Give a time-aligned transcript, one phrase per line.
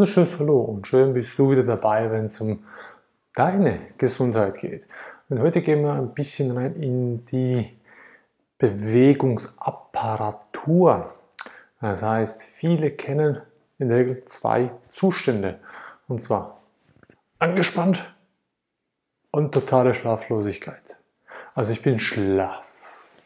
[0.00, 2.64] wunderschönes Hallo und schön bist du wieder dabei, wenn es um
[3.34, 4.84] deine Gesundheit geht.
[5.28, 7.78] Und heute gehen wir ein bisschen rein in die
[8.56, 11.12] Bewegungsapparatur.
[11.82, 13.42] Das heißt, viele kennen
[13.78, 15.60] in der Regel zwei Zustände.
[16.08, 16.62] Und zwar
[17.38, 18.10] angespannt
[19.32, 20.96] und totale Schlaflosigkeit.
[21.54, 23.20] Also ich bin schlaff.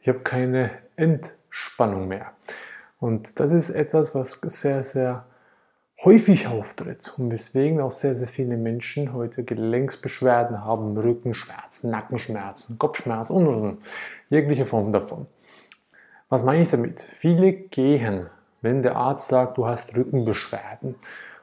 [0.00, 2.32] Ich habe keine Entspannung mehr.
[2.98, 5.24] Und das ist etwas, was sehr, sehr
[6.06, 13.34] häufig auftritt und weswegen auch sehr, sehr viele Menschen heute Gelenksbeschwerden haben, Rückenschmerzen, Nackenschmerzen, Kopfschmerzen
[13.34, 13.78] und, und, und
[14.30, 15.26] jegliche Form davon.
[16.28, 17.02] Was meine ich damit?
[17.02, 18.26] Viele gehen,
[18.62, 20.94] wenn der Arzt sagt, du hast Rückenbeschwerden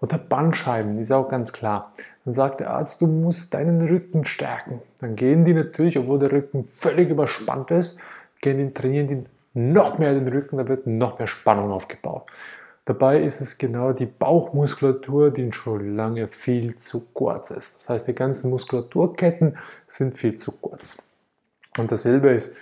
[0.00, 1.92] oder Bandscheiben, ist auch ganz klar.
[2.24, 4.80] Dann sagt der Arzt, du musst deinen Rücken stärken.
[5.00, 7.98] Dann gehen die natürlich, obwohl der Rücken völlig überspannt ist,
[8.40, 12.26] gehen die, trainieren die noch mehr den Rücken, da wird noch mehr Spannung aufgebaut.
[12.86, 17.80] Dabei ist es genau die Bauchmuskulatur, die schon lange viel zu kurz ist.
[17.80, 20.98] Das heißt, die ganzen Muskulaturketten sind viel zu kurz.
[21.78, 22.56] Und dasselbe ist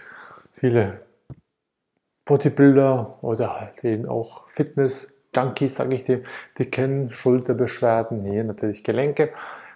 [0.53, 1.01] viele
[2.25, 6.23] Bodybuilder oder halt eben auch Fitness-Junkies, sage ich dir,
[6.57, 9.31] die kennen Schulterbeschwerden, hier natürlich Gelenke.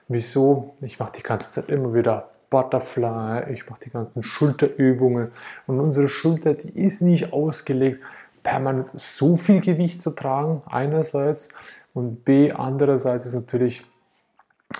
[0.06, 0.74] Wieso?
[0.80, 5.32] Ich mache die ganze Zeit immer wieder Butterfly, ich mache die ganzen Schulterübungen
[5.66, 8.00] und unsere Schulter, die ist nicht ausgelegt,
[8.46, 11.48] permanent so viel Gewicht zu tragen, einerseits
[11.94, 13.84] und B, andererseits ist natürlich,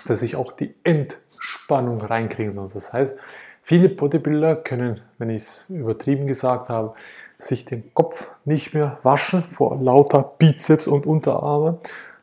[0.07, 2.69] dass ich auch die Entspannung reinkriegen soll.
[2.73, 3.17] Das heißt,
[3.61, 6.93] viele Bodybuilder können, wenn ich es übertrieben gesagt habe,
[7.39, 11.79] sich den Kopf nicht mehr waschen vor lauter Bizeps und Unterarme.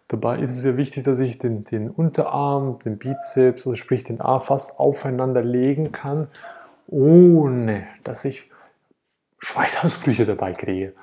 [0.08, 4.22] Dabei ist es sehr wichtig, dass ich den, den Unterarm, den Bizeps, also sprich den
[4.22, 6.28] A fast aufeinander legen kann,
[6.86, 8.50] ohne dass ich
[9.40, 10.94] Schweißausbrüche dabei kriege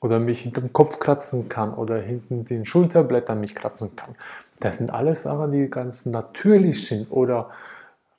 [0.00, 4.14] oder mich hinterm Kopf kratzen kann oder hinten den Schulterblättern mich kratzen kann.
[4.60, 7.50] Das sind alles Sachen, die ganz natürlich sind oder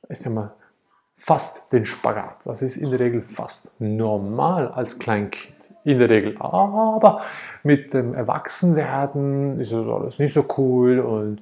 [0.10, 0.54] ich sag mal,
[1.16, 2.38] fast den Spagat.
[2.46, 5.56] Das ist in der Regel fast normal als Kleinkind.
[5.84, 6.36] In der Regel.
[6.40, 7.22] Aber
[7.64, 11.42] mit dem Erwachsenwerden ist das alles nicht so cool und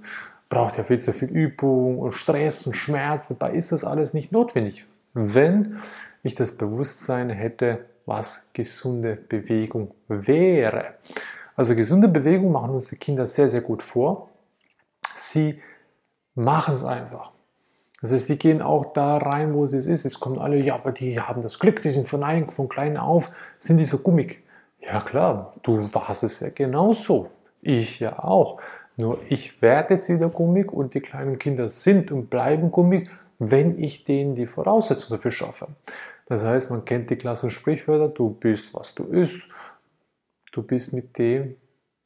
[0.50, 3.28] braucht ja viel zu viel Übung und Stress und Schmerz.
[3.28, 4.86] Dabei ist das alles nicht notwendig.
[5.14, 5.80] Wenn
[6.22, 10.96] ich das Bewusstsein hätte, was gesunde Bewegung wäre.
[11.56, 14.30] Also gesunde Bewegung machen uns die Kinder sehr, sehr gut vor.
[15.16, 15.62] Sie
[16.36, 17.32] machen es einfach.
[18.02, 20.04] Das heißt, die gehen auch da rein, wo es ist.
[20.04, 22.98] Jetzt kommen alle, ja, aber die haben das Glück, die sind von, ein, von klein
[22.98, 24.44] auf, sind die so gummig.
[24.80, 27.32] Ja klar, du warst es ja genauso.
[27.62, 28.62] Ich ja auch.
[28.98, 33.82] Nur ich werde jetzt wieder gummig und die kleinen Kinder sind und bleiben gummig, wenn
[33.82, 35.68] ich denen die Voraussetzungen dafür schaffe.
[36.26, 39.44] Das heißt, man kennt die klassischen Sprichwörter, du bist, was du isst,
[40.52, 41.56] du bist mit dem,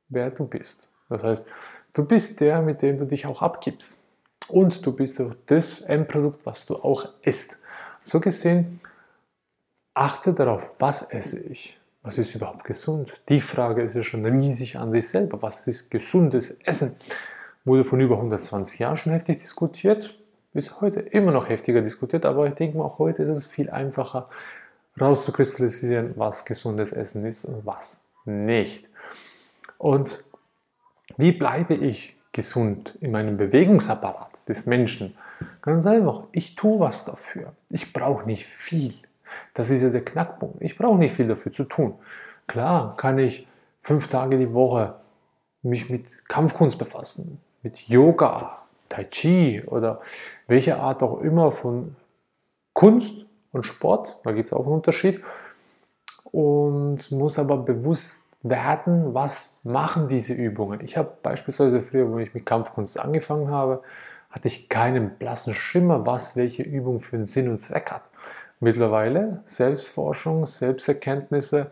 [0.10, 0.90] wer du bist.
[1.08, 1.48] Das heißt,
[1.94, 4.04] du bist der, mit dem du dich auch abgibst.
[4.48, 7.60] Und du bist auch das Endprodukt, was du auch isst.
[8.04, 8.82] So gesehen,
[9.94, 11.80] achte darauf, was esse ich?
[12.02, 13.22] Was ist überhaupt gesund?
[13.30, 15.42] Die Frage ist ja schon riesig an sich selber.
[15.42, 16.98] Was ist gesundes Essen?
[17.66, 20.16] Wurde von über 120 Jahren schon heftig diskutiert
[20.54, 23.70] bis heute immer noch heftiger diskutiert, aber ich denke mal, auch heute ist es viel
[23.70, 24.30] einfacher
[25.00, 28.88] rauszukristallisieren, was gesundes Essen ist und was nicht.
[29.78, 30.26] Und
[31.18, 35.16] wie bleibe ich gesund in meinem Bewegungsapparat des Menschen?
[35.62, 37.54] Ganz einfach, ich tue was dafür.
[37.70, 38.94] Ich brauche nicht viel.
[39.54, 40.62] Das ist ja der Knackpunkt.
[40.62, 41.96] Ich brauche nicht viel dafür zu tun.
[42.48, 43.48] Klar kann ich
[43.82, 44.96] fünf Tage die Woche
[45.62, 48.58] mich mit Kampfkunst befassen, mit Yoga,
[48.90, 50.02] Tai Chi oder
[50.48, 51.96] welche Art auch immer von
[52.74, 55.24] Kunst und Sport, da gibt es auch einen Unterschied,
[56.32, 60.82] und muss aber bewusst werden, was machen diese Übungen.
[60.82, 63.82] Ich habe beispielsweise früher, wo ich mit Kampfkunst angefangen habe,
[64.30, 68.04] hatte ich keinen blassen Schimmer, was welche Übung für einen Sinn und Zweck hat.
[68.60, 71.72] Mittlerweile Selbstforschung, Selbsterkenntnisse,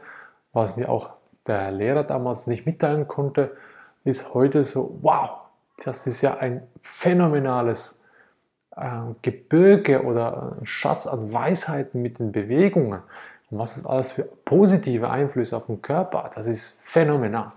[0.53, 3.55] was mir auch der Lehrer damals nicht mitteilen konnte,
[4.03, 5.46] ist heute so, wow,
[5.83, 8.05] das ist ja ein phänomenales
[8.75, 8.89] äh,
[9.21, 13.01] Gebirge oder ein Schatz an Weisheiten mit den Bewegungen.
[13.49, 16.31] Und was ist alles für positive Einflüsse auf den Körper?
[16.35, 17.51] Das ist phänomenal.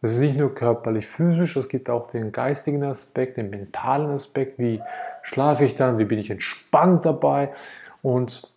[0.00, 4.58] Das ist nicht nur körperlich, physisch, es gibt auch den geistigen Aspekt, den mentalen Aspekt,
[4.58, 4.80] wie
[5.22, 7.52] schlafe ich dann, wie bin ich entspannt dabei.
[8.00, 8.48] Und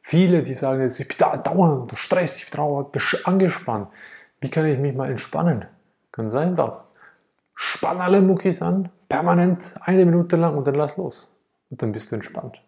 [0.00, 3.88] viele, die sagen jetzt, ich bin da dauernd unter Stress, ich bin dauernd angespannt.
[4.40, 5.66] Wie kann ich mich mal entspannen?
[6.12, 6.84] Ganz einfach
[7.54, 11.28] spann alle Muckis an, permanent eine Minute lang und dann lass los.
[11.70, 12.62] Und dann bist du entspannt.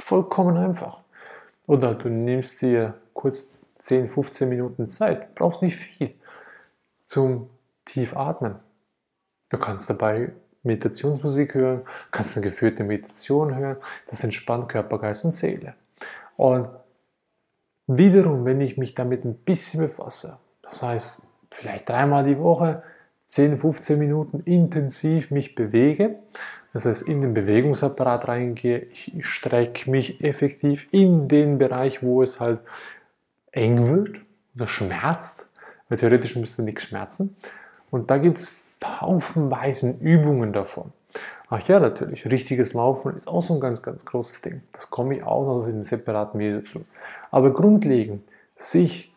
[0.00, 0.98] Vollkommen einfach.
[1.66, 6.14] Oder du nimmst dir kurz 10, 15 Minuten Zeit, brauchst nicht viel
[7.06, 7.50] zum
[7.84, 8.56] Tiefatmen.
[9.48, 10.32] Du kannst dabei
[10.62, 13.76] Meditationsmusik hören, kannst eine geführte Meditation hören.
[14.08, 15.74] Das entspannt Körper, Geist und Seele.
[16.36, 16.68] Und
[17.86, 22.82] wiederum, wenn ich mich damit ein bisschen befasse, das heißt vielleicht dreimal die Woche,
[23.32, 26.16] 10, 15 Minuten intensiv mich bewege,
[26.74, 32.40] das heißt in den Bewegungsapparat reingehe, ich strecke mich effektiv in den Bereich, wo es
[32.40, 32.60] halt
[33.50, 34.18] eng wird
[34.54, 35.46] oder schmerzt,
[35.88, 37.34] weil theoretisch müsste nichts schmerzen.
[37.90, 40.92] Und da gibt es haufenweisen Übungen davon.
[41.48, 44.60] Ach ja, natürlich, richtiges Laufen ist auch so ein ganz, ganz großes Ding.
[44.72, 46.84] Das komme ich auch noch in einem separaten Video dazu.
[47.30, 48.24] Aber grundlegend,
[48.56, 49.10] sich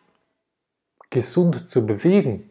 [1.10, 2.48] gesund zu bewegen,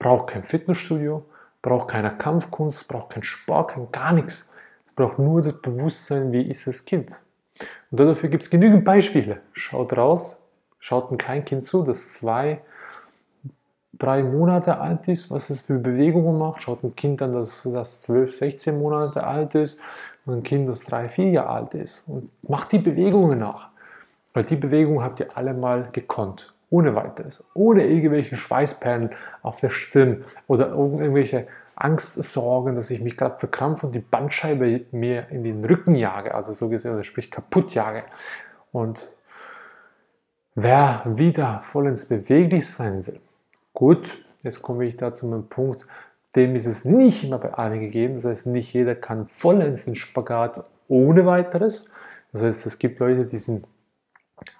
[0.00, 1.24] braucht kein Fitnessstudio,
[1.62, 4.52] braucht keine Kampfkunst, braucht kein Sport, kein gar nichts.
[4.86, 7.20] Es braucht nur das Bewusstsein, wie ist das Kind.
[7.90, 9.40] Und dafür gibt es genügend Beispiele.
[9.52, 10.42] Schaut raus,
[10.80, 12.62] schaut ein Kleinkind zu, das zwei,
[13.92, 16.62] drei Monate alt ist, was es für Bewegungen macht.
[16.62, 19.80] Schaut ein Kind an, das, das 12, 16 Monate alt ist
[20.24, 22.08] und ein Kind, das drei, vier Jahre alt ist.
[22.08, 23.68] Und macht die Bewegungen nach.
[24.32, 26.54] Weil die Bewegung habt ihr alle mal gekonnt.
[26.70, 27.50] Ohne weiteres.
[27.54, 29.10] Ohne irgendwelche Schweißperlen
[29.42, 35.28] auf der Stirn oder irgendwelche Angstsorgen, dass ich mich gerade verkrampfe und die Bandscheibe mir
[35.30, 38.04] in den Rücken jage, also so gesehen, also sprich kaputt jage.
[38.70, 39.16] Und
[40.54, 43.20] wer wieder vollends beweglich sein will,
[43.72, 45.86] Gut, jetzt komme ich da zu einem Punkt,
[46.36, 48.16] dem ist es nicht immer bei allen gegeben.
[48.16, 51.90] Das heißt, nicht jeder kann vollends den Spagat ohne weiteres.
[52.32, 53.66] Das heißt, es gibt Leute, die sind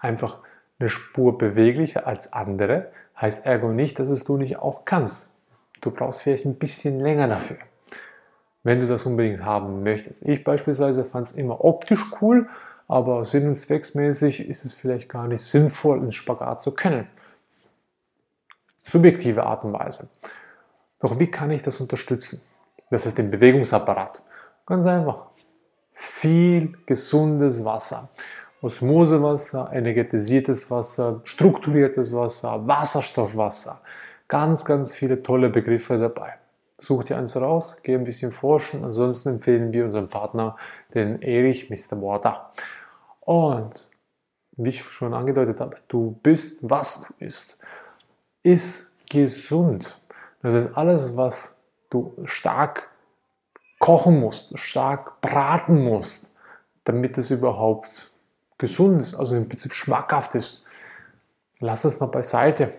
[0.01, 0.43] einfach
[0.81, 2.91] eine Spur beweglicher als andere.
[3.21, 5.29] Heißt ergo nicht, dass es du nicht auch kannst.
[5.81, 7.59] Du brauchst vielleicht ein bisschen länger dafür,
[8.65, 10.23] wenn du das unbedingt haben möchtest.
[10.23, 12.49] Ich beispielsweise fand es immer optisch cool,
[12.89, 17.07] aber sinn- und zwecksmäßig ist es vielleicht gar nicht sinnvoll, einen Spagat zu können
[18.91, 20.11] subjektive Art und Weise.
[21.01, 22.43] Doch wie kann ich das unterstützen?
[22.91, 24.21] Das ist den Bewegungsapparat.
[24.67, 25.27] Ganz einfach.
[25.93, 28.11] Viel gesundes Wasser.
[28.63, 33.81] Osmosewasser, energetisiertes Wasser, strukturiertes Wasser, Wasserstoffwasser.
[34.29, 36.35] Ganz, ganz viele tolle Begriffe dabei.
[36.79, 38.85] Such dir eins raus, geh ein bisschen forschen.
[38.85, 40.57] Ansonsten empfehlen wir unseren Partner,
[40.95, 42.01] den Erich Mr.
[42.01, 42.53] Water.
[43.21, 43.89] Und
[44.57, 47.61] wie ich schon angedeutet habe, du bist, was du isst
[48.43, 50.01] ist gesund.
[50.43, 52.89] Das heißt, alles, was du stark
[53.79, 56.35] kochen musst, stark braten musst,
[56.85, 58.10] damit es überhaupt
[58.61, 60.65] gesund ist, also im Prinzip schmackhaft ist,
[61.59, 62.73] lass es mal beiseite.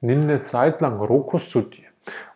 [0.00, 1.86] Nimm eine Zeit lang Rohkost zu dir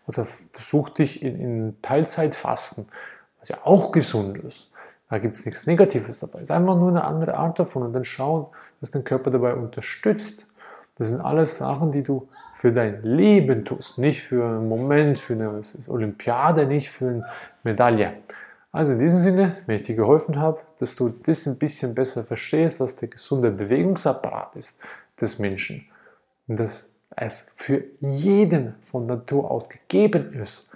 [0.06, 2.88] oder versuch dich in, in Teilzeitfasten,
[3.38, 4.73] was ja auch gesund ist.
[5.08, 6.38] Da gibt es nichts Negatives dabei.
[6.38, 8.47] Es ist einfach nur eine andere Art davon und dann schauen,
[8.81, 10.47] dass dein Körper dabei unterstützt.
[10.97, 15.35] Das sind alles Sachen, die du für dein Leben tust, nicht für einen Moment, für
[15.35, 17.26] eine Olympiade, nicht für eine
[17.62, 18.12] Medaille.
[18.72, 22.22] Also in diesem Sinne, wenn ich dir geholfen habe, dass du das ein bisschen besser
[22.22, 24.81] verstehst, was der gesunde Bewegungsapparat ist
[25.20, 25.87] des Menschen.
[26.46, 30.70] Und dass es für jeden von Natur aus gegeben ist,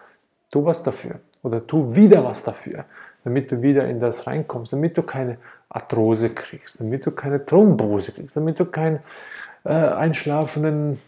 [0.52, 1.20] tu was dafür.
[1.42, 2.84] Oder tu wieder was dafür,
[3.22, 8.12] damit du wieder in das reinkommst, damit du keine Arthrose kriegst, damit du keine Thrombose
[8.12, 9.00] kriegst, damit du kein
[9.64, 11.00] äh, einschlafenden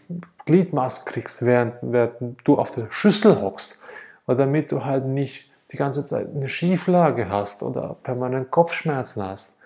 [0.45, 3.81] Gliedmaß kriegst, während, während du auf der Schüssel hockst.
[4.25, 9.57] Oder damit du halt nicht die ganze Zeit eine Schieflage hast oder permanent Kopfschmerzen hast.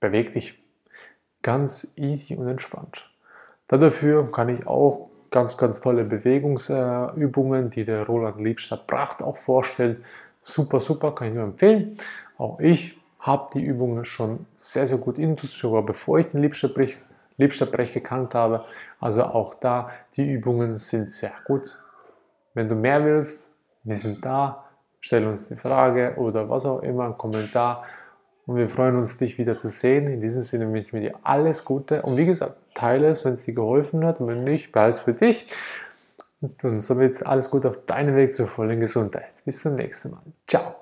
[0.00, 0.62] Beweg dich
[1.42, 3.10] ganz easy und entspannt.
[3.68, 10.02] Dafür kann ich auch ganz, ganz tolle Bewegungsübungen, die der Roland Liebstadt Pracht auch vorstellt.
[10.42, 11.98] Super, super, kann ich nur empfehlen.
[12.38, 16.74] Auch ich habe die Übungen schon sehr, sehr gut intus, sogar bevor ich den Liebstadt
[17.36, 18.64] Liebstadtbrech gekannt habe.
[19.00, 21.78] Also auch da, die Übungen sind sehr gut.
[22.54, 23.54] Wenn du mehr willst,
[23.84, 24.64] wir sind da,
[25.00, 27.84] stell uns eine Frage oder was auch immer, einen Kommentar.
[28.46, 30.08] Und wir freuen uns, dich wieder zu sehen.
[30.08, 32.00] In diesem Sinne wünsche ich dir alles Gute.
[32.02, 34.20] Und wie gesagt, teile es, wenn es dir geholfen hat.
[34.20, 35.52] Und wenn nicht, bleib es für dich.
[36.40, 39.32] Und somit alles Gute auf deinem Weg zur vollen Gesundheit.
[39.44, 40.22] Bis zum nächsten Mal.
[40.46, 40.76] Ciao.